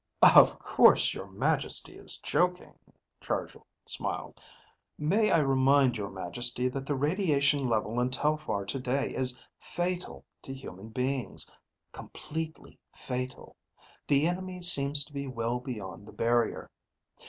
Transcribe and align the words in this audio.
"Of 0.35 0.57
course 0.57 1.13
your 1.13 1.27
Majesty 1.27 1.95
is 1.95 2.17
joking." 2.17 2.73
Chargill 3.19 3.67
smiled. 3.85 4.39
"May 4.97 5.29
I 5.29 5.37
remind 5.37 5.95
your 5.95 6.09
Majesty 6.09 6.67
that 6.69 6.87
the 6.87 6.95
radiation 6.95 7.67
level 7.67 7.99
in 7.99 8.09
Telphar 8.09 8.65
today 8.65 9.13
is 9.15 9.39
fatal 9.59 10.25
to 10.41 10.55
human 10.55 10.89
beings. 10.89 11.51
Completely 11.91 12.79
fatal. 12.91 13.55
The 14.07 14.25
enemy 14.27 14.63
seems 14.63 15.05
to 15.05 15.13
be 15.13 15.27
well 15.27 15.59
beyond 15.59 16.07
the 16.07 16.13
barrier. 16.13 16.71